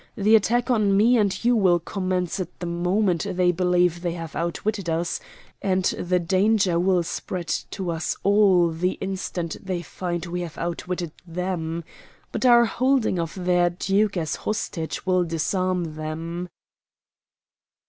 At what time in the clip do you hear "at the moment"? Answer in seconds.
2.39-3.27